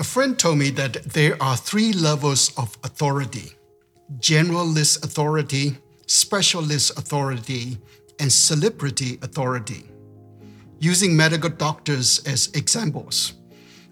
[0.00, 3.54] A friend told me that there are three levels of authority
[4.20, 7.78] generalist authority, specialist authority,
[8.20, 9.90] and celebrity authority.
[10.78, 13.34] Using medical doctors as examples,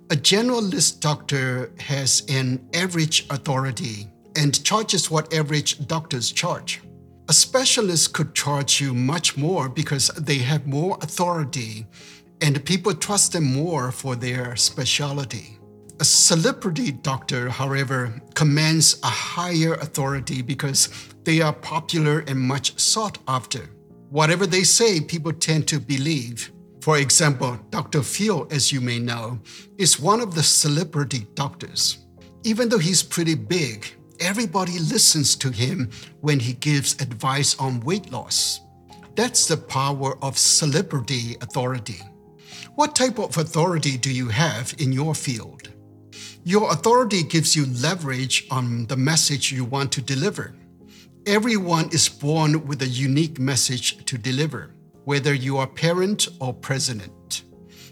[0.08, 6.82] a generalist doctor has an average authority and charges what average doctors charge.
[7.28, 11.84] A specialist could charge you much more because they have more authority
[12.40, 15.55] and people trust them more for their specialty.
[15.98, 20.90] A celebrity doctor, however, commands a higher authority because
[21.24, 23.70] they are popular and much sought after.
[24.10, 26.52] Whatever they say, people tend to believe.
[26.82, 28.02] For example, Dr.
[28.02, 29.40] Phil, as you may know,
[29.78, 32.06] is one of the celebrity doctors.
[32.44, 33.86] Even though he's pretty big,
[34.20, 35.90] everybody listens to him
[36.20, 38.60] when he gives advice on weight loss.
[39.14, 42.02] That's the power of celebrity authority.
[42.74, 45.72] What type of authority do you have in your field?
[46.48, 50.54] Your authority gives you leverage on the message you want to deliver.
[51.26, 54.70] Everyone is born with a unique message to deliver,
[55.06, 57.42] whether you are parent or president.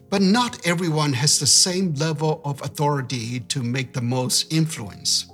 [0.09, 5.27] But not everyone has the same level of authority to make the most influence.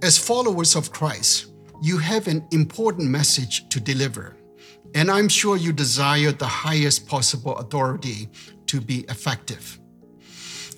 [0.00, 4.34] As followers of Christ, you have an important message to deliver,
[4.94, 8.30] and I'm sure you desire the highest possible authority
[8.68, 9.79] to be effective.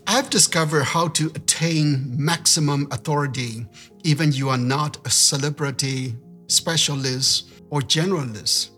[0.06, 3.66] I've discovered how to attain maximum authority
[4.04, 6.16] even you are not a celebrity,
[6.48, 8.70] specialist, or generalist.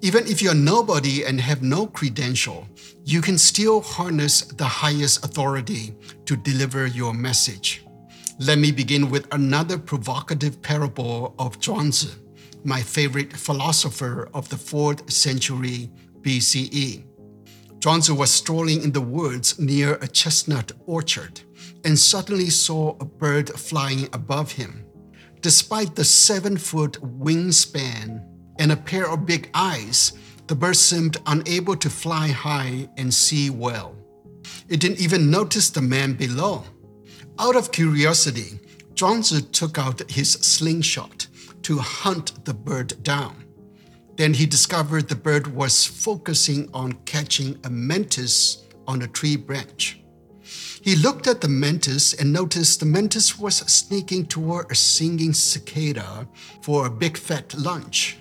[0.00, 2.68] Even if you're nobody and have no credential,
[3.04, 5.94] you can still harness the highest authority
[6.26, 7.84] to deliver your message.
[8.38, 12.14] Let me begin with another provocative parable of Zhuangzi,
[12.64, 17.04] my favorite philosopher of the 4th century BCE.
[17.84, 21.42] Zhuangzi was strolling in the woods near a chestnut orchard
[21.84, 24.86] and suddenly saw a bird flying above him.
[25.42, 28.26] Despite the seven foot wingspan
[28.58, 30.14] and a pair of big eyes,
[30.46, 33.94] the bird seemed unable to fly high and see well.
[34.70, 36.64] It didn't even notice the man below.
[37.38, 38.60] Out of curiosity,
[38.94, 41.26] Zhuangzi took out his slingshot
[41.64, 43.43] to hunt the bird down.
[44.16, 50.00] Then he discovered the bird was focusing on catching a mantis on a tree branch.
[50.82, 56.28] He looked at the mantis and noticed the mantis was sneaking toward a singing cicada
[56.60, 58.18] for a big fat lunch.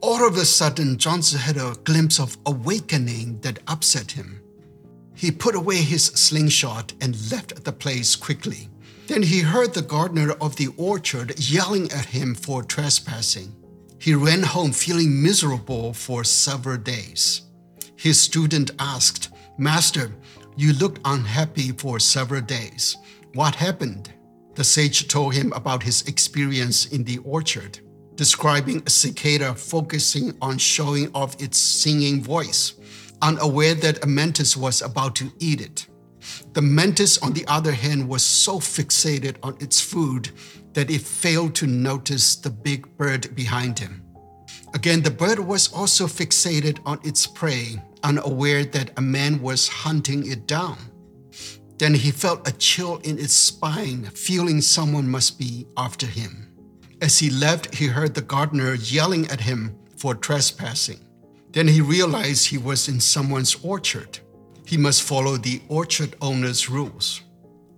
[0.00, 4.40] All of a sudden, Zhuangzi had a glimpse of awakening that upset him.
[5.14, 8.68] He put away his slingshot and left the place quickly.
[9.06, 13.54] Then he heard the gardener of the orchard yelling at him for trespassing.
[14.04, 17.40] He ran home feeling miserable for several days.
[17.96, 20.12] His student asked, Master,
[20.58, 22.98] you looked unhappy for several days.
[23.32, 24.12] What happened?
[24.56, 27.80] The sage told him about his experience in the orchard,
[28.14, 32.74] describing a cicada focusing on showing off its singing voice,
[33.22, 35.86] unaware that a mantis was about to eat it.
[36.52, 40.30] The mantis, on the other hand, was so fixated on its food
[40.72, 44.02] that it failed to notice the big bird behind him.
[44.74, 50.30] Again, the bird was also fixated on its prey, unaware that a man was hunting
[50.30, 50.78] it down.
[51.78, 56.52] Then he felt a chill in its spine, feeling someone must be after him.
[57.00, 61.00] As he left, he heard the gardener yelling at him for trespassing.
[61.50, 64.18] Then he realized he was in someone's orchard.
[64.64, 67.20] He must follow the orchard owner's rules.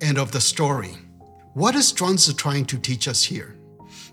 [0.01, 0.95] End of the story.
[1.55, 3.57] What is Zhuangzi trying to teach us here?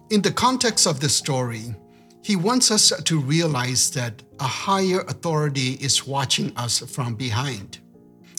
[0.10, 1.76] In the context of the story,
[2.24, 7.80] he wants us to realize that a higher authority is watching us from behind.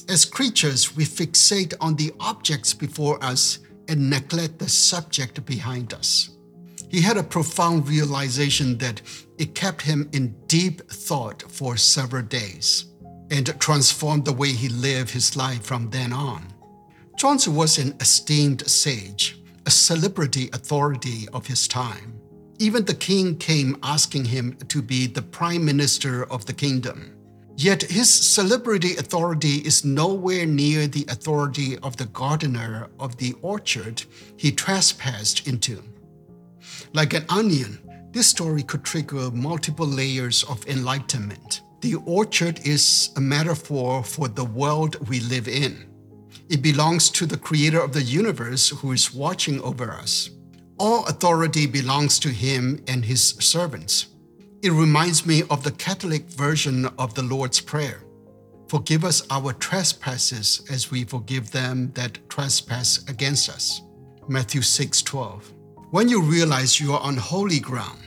[0.09, 3.59] As creatures, we fixate on the objects before us
[3.89, 6.31] and neglect the subject behind us.
[6.89, 9.03] He had a profound realization that
[9.39, 12.87] it kept him in deep thought for several days
[13.31, 16.47] and transformed the way he lived his life from then on.
[17.19, 22.21] Zhuangzi was an esteemed sage, a celebrity authority of his time.
[22.59, 27.15] Even the king came asking him to be the prime minister of the kingdom.
[27.57, 34.03] Yet his celebrity authority is nowhere near the authority of the gardener of the orchard
[34.37, 35.83] he trespassed into.
[36.93, 37.79] Like an onion,
[38.13, 41.63] this story could trigger multiple layers of enlightenment.
[41.85, 45.85] The orchard is a metaphor for the world we live in.
[46.49, 50.31] It belongs to the creator of the universe who is watching over us.
[50.79, 54.07] All authority belongs to him and his servants.
[54.63, 58.01] It reminds me of the Catholic version of the Lord's Prayer.
[58.69, 63.83] Forgive us our trespasses as we forgive them that trespass against us.
[64.27, 65.53] Matthew 6 12.
[65.91, 68.04] When you realize you are on holy ground,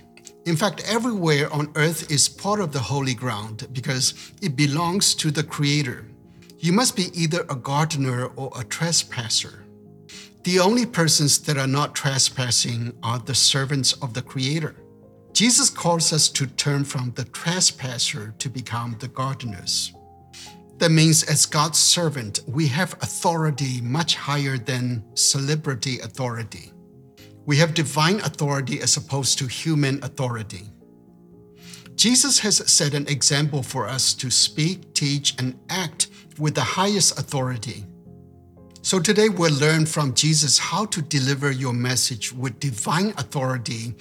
[0.47, 5.29] in fact, everywhere on earth is part of the holy ground because it belongs to
[5.29, 6.05] the Creator.
[6.59, 9.65] You must be either a gardener or a trespasser.
[10.43, 14.73] The only persons that are not trespassing are the servants of the Creator.
[15.33, 19.91] Jesus calls us to turn from the trespasser to become the gardeners.
[20.77, 26.71] That means, as God's servant, we have authority much higher than celebrity authority.
[27.47, 30.69] We have divine authority as opposed to human authority.
[31.95, 37.17] Jesus has set an example for us to speak, teach, and act with the highest
[37.17, 37.85] authority.
[38.81, 43.95] So today we'll learn from Jesus how to deliver your message with divine authority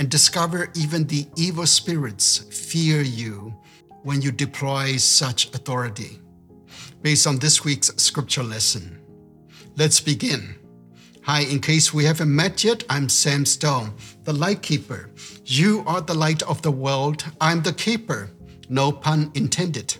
[0.00, 3.54] and discover even the evil spirits fear you
[4.02, 6.18] when you deploy such authority.
[7.00, 9.00] Based on this week's scripture lesson,
[9.76, 10.57] let's begin.
[11.28, 13.92] Hi, in case we haven't met yet, I'm Sam Stone,
[14.24, 15.10] the light keeper.
[15.44, 18.30] You are the light of the world, I'm the keeper.
[18.70, 19.94] No pun intended.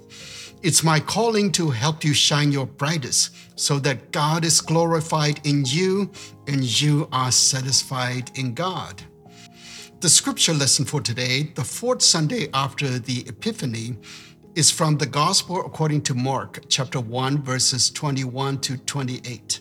[0.63, 5.67] It's my calling to help you shine your brightest so that God is glorified in
[5.67, 6.11] you
[6.47, 9.03] and you are satisfied in God.
[10.01, 13.99] The scripture lesson for today, the fourth Sunday after the Epiphany,
[14.55, 19.61] is from the Gospel according to Mark, chapter 1, verses 21 to 28.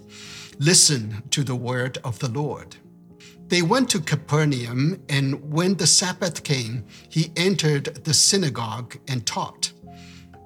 [0.60, 2.76] Listen to the word of the Lord.
[3.48, 9.72] They went to Capernaum, and when the Sabbath came, he entered the synagogue and taught.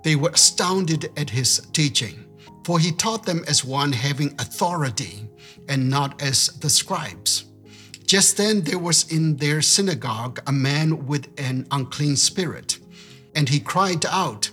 [0.03, 2.25] They were astounded at his teaching,
[2.65, 5.29] for he taught them as one having authority
[5.69, 7.45] and not as the scribes.
[8.05, 12.79] Just then there was in their synagogue a man with an unclean spirit,
[13.33, 14.51] and he cried out,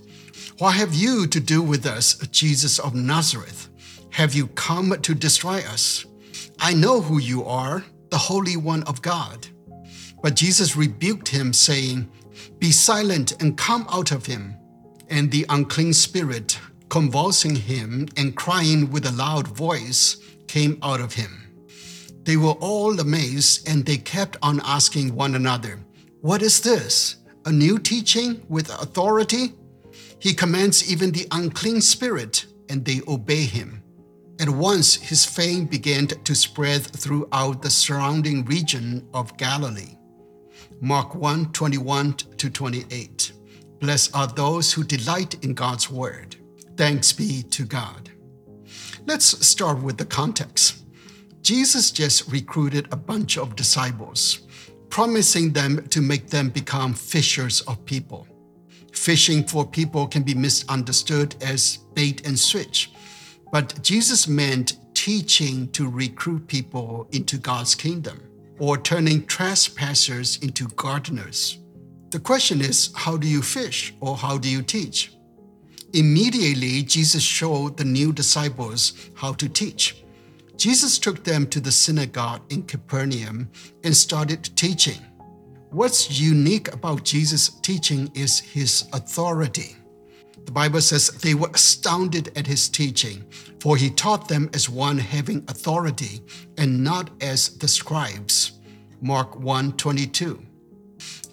[0.58, 3.68] What have you to do with us, Jesus of Nazareth?
[4.10, 6.04] Have you come to destroy us?
[6.60, 9.46] I know who you are, the Holy One of God.
[10.22, 12.10] But Jesus rebuked him, saying,
[12.58, 14.56] Be silent and come out of him.
[15.08, 16.58] And the unclean spirit,
[16.88, 20.16] convulsing him and crying with a loud voice,
[20.48, 21.44] came out of him.
[22.24, 25.78] They were all amazed and they kept on asking one another,
[26.20, 27.16] What is this?
[27.46, 29.54] A new teaching with authority?
[30.18, 33.82] He commands even the unclean spirit, and they obey him.
[34.40, 39.96] At once his fame began to spread throughout the surrounding region of Galilee.
[40.80, 43.32] Mark 1 21 to 28.
[43.80, 46.36] Blessed are those who delight in God's word.
[46.76, 48.10] Thanks be to God.
[49.06, 50.84] Let's start with the context.
[51.42, 54.46] Jesus just recruited a bunch of disciples,
[54.88, 58.28] promising them to make them become fishers of people.
[58.92, 62.92] Fishing for people can be misunderstood as bait and switch,
[63.50, 68.20] but Jesus meant teaching to recruit people into God's kingdom
[68.58, 71.58] or turning trespassers into gardeners.
[72.10, 75.12] The question is how do you fish or how do you teach?
[75.92, 80.04] Immediately, Jesus showed the new disciples how to teach.
[80.56, 83.48] Jesus took them to the synagogue in Capernaum
[83.84, 84.98] and started teaching.
[85.70, 89.76] What's unique about Jesus' teaching is his authority.
[90.48, 93.22] The Bible says they were astounded at his teaching,
[93.60, 96.22] for he taught them as one having authority
[96.56, 98.52] and not as the scribes.
[99.02, 100.40] Mark 1:22.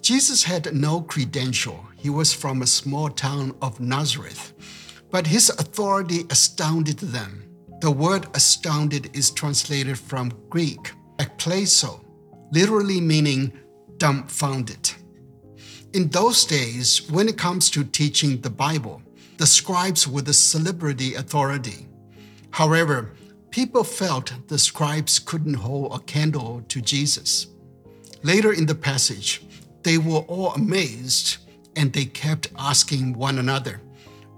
[0.02, 1.82] Jesus had no credential.
[1.96, 4.52] He was from a small town of Nazareth,
[5.10, 7.42] but his authority astounded them.
[7.80, 12.04] The word astounded is translated from Greek, ekplaso,
[12.52, 13.50] literally meaning
[13.96, 14.92] dumbfounded.
[15.94, 19.00] In those days, when it comes to teaching the Bible,
[19.38, 21.86] the scribes were the celebrity authority.
[22.50, 23.12] However,
[23.50, 27.48] people felt the scribes couldn't hold a candle to Jesus.
[28.22, 29.42] Later in the passage,
[29.82, 31.38] they were all amazed
[31.76, 33.80] and they kept asking one another,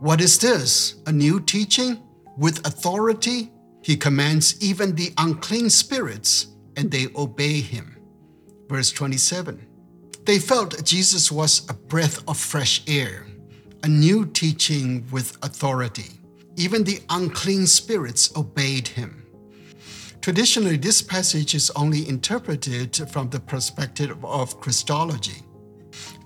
[0.01, 0.97] What is this?
[1.07, 2.03] A new teaching?
[2.37, 3.53] With authority?
[3.83, 7.97] He commands even the unclean spirits, and they obey him.
[8.69, 9.65] Verse 27.
[10.27, 13.25] They felt Jesus was a breath of fresh air,
[13.83, 16.21] a new teaching with authority.
[16.57, 19.25] Even the unclean spirits obeyed him.
[20.21, 25.43] Traditionally, this passage is only interpreted from the perspective of Christology.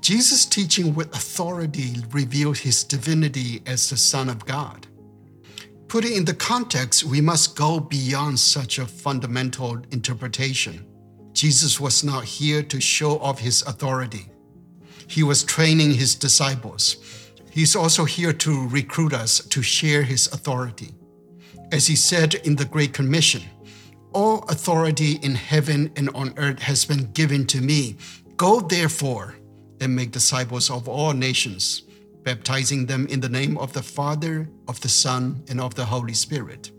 [0.00, 4.86] Jesus' teaching with authority revealed his divinity as the Son of God.
[5.88, 10.86] Put it in the context, we must go beyond such a fundamental interpretation.
[11.34, 14.30] Jesus was not here to show off his authority.
[15.06, 16.96] He was training his disciples.
[17.52, 20.94] He's also here to recruit us to share his authority.
[21.70, 23.42] As he said in the Great Commission,
[24.14, 27.96] all authority in heaven and on earth has been given to me.
[28.38, 29.34] Go therefore
[29.82, 31.82] and make disciples of all nations,
[32.22, 36.14] baptizing them in the name of the Father, of the Son, and of the Holy
[36.14, 36.70] Spirit.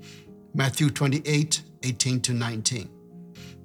[0.55, 2.89] Matthew 28 18 to 19.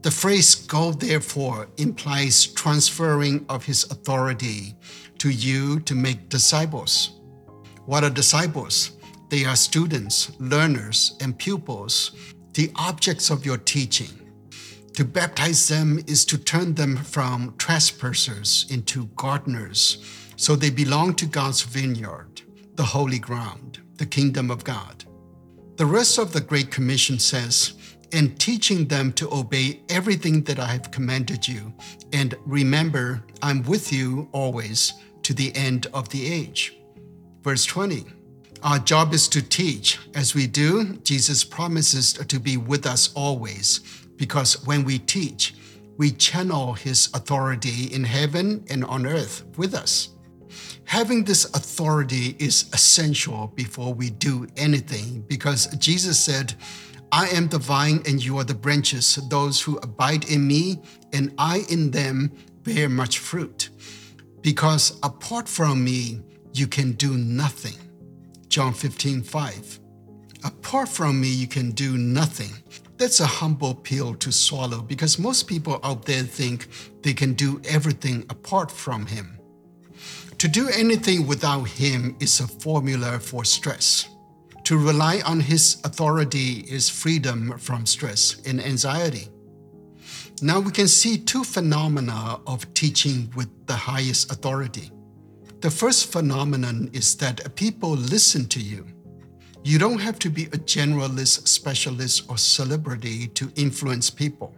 [0.03, 4.77] The phrase go therefore implies transferring of his authority
[5.19, 7.21] to you to make disciples.
[7.85, 8.93] What are disciples?
[9.29, 12.13] They are students, learners, and pupils,
[12.55, 14.31] the objects of your teaching.
[14.95, 19.99] To baptize them is to turn them from trespassers into gardeners,
[20.37, 22.43] so they belong to God's vineyard,
[22.75, 25.05] the holy ground, the kingdom of God.
[25.77, 27.75] The rest of the Great Commission says,
[28.13, 31.73] and teaching them to obey everything that I have commanded you.
[32.13, 36.79] And remember, I'm with you always to the end of the age.
[37.43, 38.05] Verse 20
[38.63, 39.99] Our job is to teach.
[40.15, 43.81] As we do, Jesus promises to be with us always,
[44.17, 45.55] because when we teach,
[45.97, 50.11] we channel his authority in heaven and on earth with us.
[50.85, 56.55] Having this authority is essential before we do anything because Jesus said,
[57.11, 59.17] I am the vine and you are the branches.
[59.29, 60.81] Those who abide in me
[61.13, 63.71] and I in them bear much fruit.
[64.43, 66.21] Because apart from me,
[66.53, 67.77] you can do nothing.
[68.49, 69.81] John 15, 5.
[70.45, 72.51] Apart from me, you can do nothing.
[72.97, 76.69] That's a humble pill to swallow because most people out there think
[77.03, 79.39] they can do everything apart from Him.
[80.39, 84.09] To do anything without Him is a formula for stress.
[84.69, 89.29] To rely on His authority is freedom from stress and anxiety.
[90.43, 94.91] Now we can see two phenomena of teaching with the highest authority.
[95.63, 98.85] The first phenomenon is that people listen to you.
[99.65, 104.55] You don't have to be a generalist, specialist, or celebrity to influence people.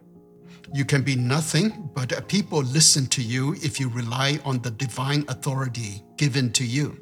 [0.75, 5.25] You can be nothing, but people listen to you if you rely on the divine
[5.29, 6.99] authority given to you.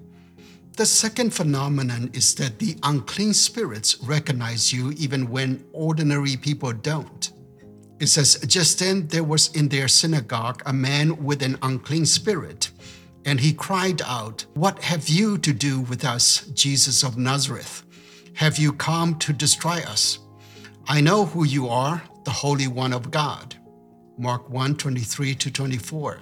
[0.79, 7.33] The second phenomenon is that the unclean spirits recognize you even when ordinary people don't.
[7.99, 12.71] It says, Just then there was in their synagogue a man with an unclean spirit,
[13.25, 17.83] and he cried out, What have you to do with us, Jesus of Nazareth?
[18.35, 20.21] Have you come to destroy us?
[20.87, 23.57] I know who you are, the Holy One of God.
[24.17, 26.21] Mark 1 23 to 24.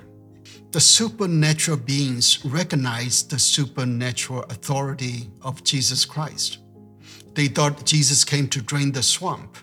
[0.73, 6.59] The supernatural beings recognized the supernatural authority of Jesus Christ.
[7.35, 9.57] They thought Jesus came to drain the swamp.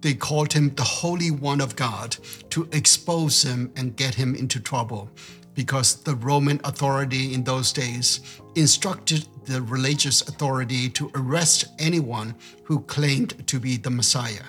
[0.00, 2.16] They called him the Holy One of God
[2.50, 5.10] to expose him and get him into trouble
[5.54, 8.20] because the Roman authority in those days
[8.54, 14.44] instructed the religious authority to arrest anyone who claimed to be the Messiah.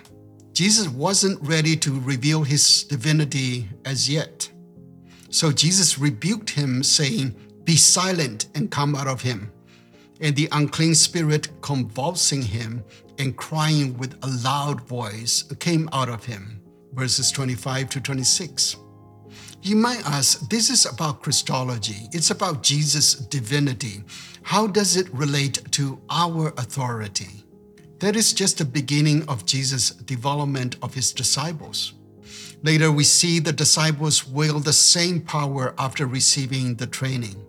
[0.53, 4.50] Jesus wasn't ready to reveal his divinity as yet.
[5.31, 9.51] So Jesus rebuked him, saying, Be silent and come out of him.
[10.19, 12.83] And the unclean spirit, convulsing him
[13.17, 16.61] and crying with a loud voice, came out of him.
[16.93, 18.75] Verses 25 to 26.
[19.63, 22.07] You might ask, this is about Christology.
[22.11, 24.03] It's about Jesus' divinity.
[24.43, 27.45] How does it relate to our authority?
[27.99, 31.93] That is just the beginning of Jesus' development of his disciples.
[32.63, 37.43] Later, we see the disciples wield the same power after receiving the training.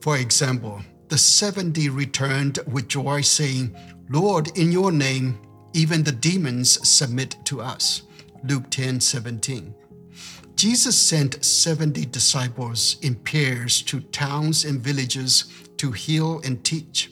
[0.00, 3.74] For example, the 70 returned with joy, saying,
[4.08, 5.40] Lord, in your name,
[5.72, 8.02] even the demons submit to us.
[8.44, 9.74] Luke 10 17.
[10.54, 15.46] Jesus sent 70 disciples in pairs to towns and villages
[15.78, 17.10] to heal and teach.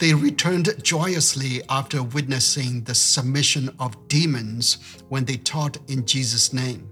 [0.00, 4.78] They returned joyously after witnessing the submission of demons
[5.10, 6.88] when they taught in Jesus' name.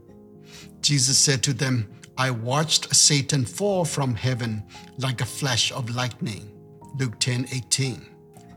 [0.82, 4.62] Jesus said to them, I watched Satan fall from heaven
[4.98, 6.52] like a flash of lightning.
[6.98, 8.06] Luke 10 18.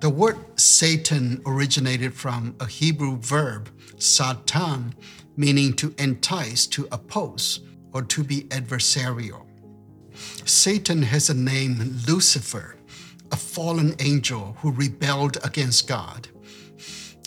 [0.02, 4.94] The word Satan originated from a Hebrew verb, satan,
[5.38, 7.62] meaning to entice, to oppose,
[7.94, 9.46] or to be adversarial.
[10.44, 12.76] Satan has a name, Lucifer,
[13.32, 16.28] a fallen angel who rebelled against God.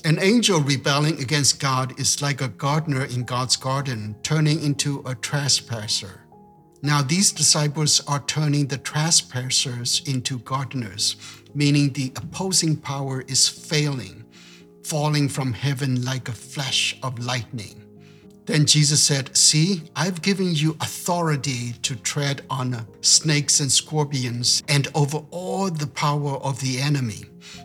[0.04, 5.14] An angel rebelling against God is like a gardener in God's garden turning into a
[5.14, 6.20] trespasser.
[6.82, 11.16] Now, these disciples are turning the trespassers into gardeners,
[11.54, 14.26] meaning the opposing power is failing,
[14.84, 17.82] falling from heaven like a flash of lightning.
[18.46, 24.88] Then Jesus said, See, I've given you authority to tread on snakes and scorpions and
[24.94, 27.24] over all the power of the enemy,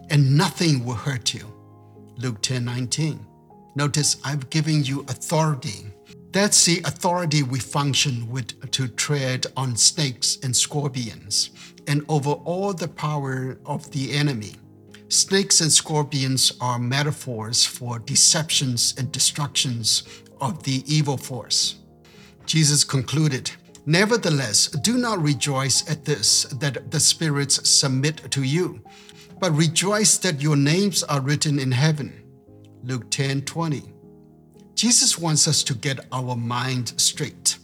[0.09, 1.45] and nothing will hurt you.
[2.17, 3.25] Luke 10 19.
[3.75, 5.85] Notice, I've given you authority.
[6.31, 11.49] That's the authority we function with to tread on snakes and scorpions
[11.87, 14.55] and over all the power of the enemy.
[15.07, 20.03] Snakes and scorpions are metaphors for deceptions and destructions
[20.41, 21.79] of the evil force.
[22.45, 23.51] Jesus concluded,
[23.85, 28.81] Nevertheless, do not rejoice at this, that the spirits submit to you,
[29.39, 32.13] but rejoice that your names are written in heaven.
[32.83, 33.83] Luke 10 20.
[34.75, 37.57] Jesus wants us to get our mind straight.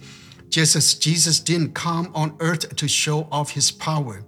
[0.50, 4.24] Just as Jesus didn't come on earth to show off his power,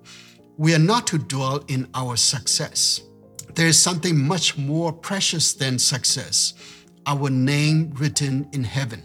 [0.57, 3.01] we are not to dwell in our success.
[3.55, 6.53] There is something much more precious than success
[7.07, 9.01] our name written in heaven.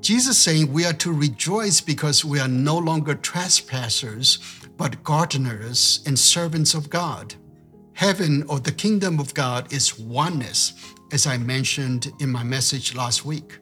[0.00, 4.38] Jesus saying we are to rejoice because we are no longer trespassers,
[4.76, 7.34] but gardeners and servants of God.
[7.94, 10.74] Heaven or the kingdom of God is oneness,
[11.12, 13.58] as I mentioned in my message last week.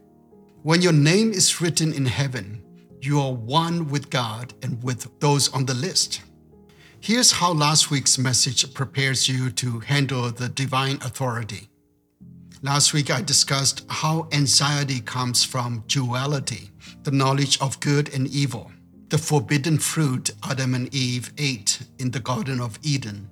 [0.62, 2.62] When your name is written in heaven,
[3.00, 6.22] you are one with God and with those on the list.
[7.00, 11.68] Here's how last week's message prepares you to handle the divine authority.
[12.64, 16.70] Last week, I discussed how anxiety comes from duality,
[17.02, 18.70] the knowledge of good and evil,
[19.08, 23.28] the forbidden fruit Adam and Eve ate in the Garden of Eden.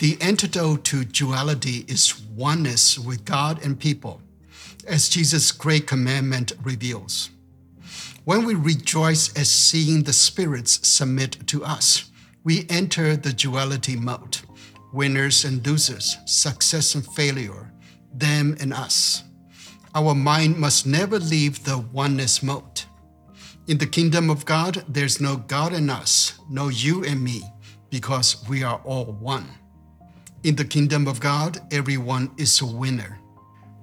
[0.00, 4.20] The antidote to duality is oneness with God and people,
[4.86, 7.30] as Jesus' great commandment reveals.
[8.24, 12.10] When we rejoice at seeing the spirits submit to us,
[12.44, 14.40] we enter the duality mode
[14.92, 17.72] winners and losers, success and failure,
[18.12, 19.24] them and us.
[19.94, 22.82] Our mind must never leave the oneness mode.
[23.68, 27.42] In the kingdom of God, there's no God and us, no you and me,
[27.90, 29.46] because we are all one.
[30.42, 33.18] In the kingdom of God, everyone is a winner.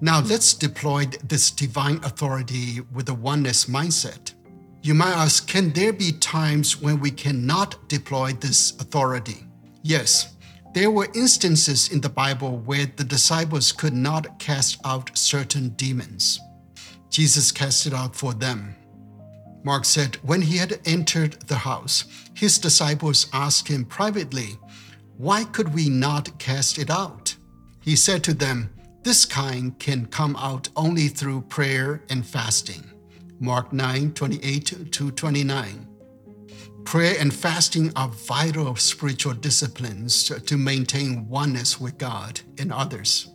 [0.01, 4.33] Now let's deploy this divine authority with a oneness mindset.
[4.81, 9.45] You might ask, can there be times when we cannot deploy this authority?
[9.83, 10.35] Yes,
[10.73, 16.39] there were instances in the Bible where the disciples could not cast out certain demons.
[17.09, 18.75] Jesus cast it out for them.
[19.63, 24.57] Mark said, when he had entered the house, his disciples asked him privately,
[25.17, 27.35] Why could we not cast it out?
[27.81, 28.69] He said to them,
[29.03, 32.83] This kind can come out only through prayer and fasting.
[33.39, 35.87] Mark 9 28 to 29.
[36.89, 43.29] Prayer and fasting are vital spiritual disciplines to maintain oneness with God and others.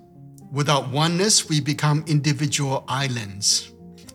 [0.50, 3.70] Without oneness, we become individual islands.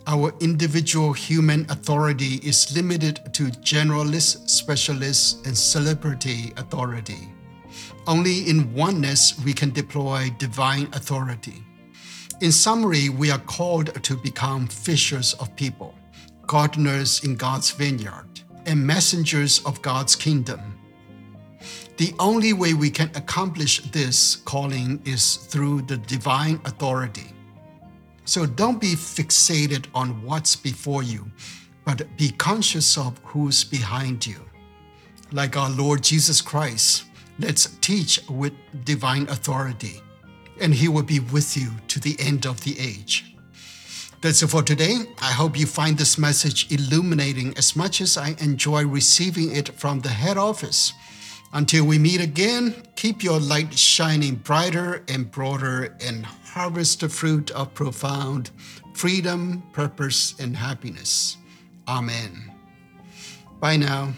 [0.08, 7.30] Our individual human authority is limited to generalist, specialist, and celebrity authority.
[8.08, 11.64] Only in oneness we can deploy divine authority.
[12.42, 15.96] In summary, we are called to become fishers of people,
[16.46, 18.30] gardeners in God's vineyard
[18.70, 20.80] and messengers of God's kingdom.
[21.98, 27.34] The only way we can accomplish this calling is through the divine authority.
[28.24, 31.30] So don't be fixated on what's before you,
[31.84, 34.40] but be conscious of who's behind you.
[35.32, 37.06] Like our Lord Jesus Christ,
[37.40, 38.54] let's teach with
[38.86, 40.00] divine authority,
[40.62, 43.29] and He will be with you to the end of the age.
[44.22, 44.98] That's it for today.
[45.22, 50.02] I hope you find this message illuminating as much as I enjoy receiving it from
[50.02, 50.92] the head office.
[51.54, 57.50] Until we meet again, keep your light shining brighter and broader and harvest the fruit
[57.52, 58.52] of profound
[58.94, 61.38] freedom, purpose, and happiness.
[61.88, 62.52] Amen.
[63.62, 64.14] Bye now.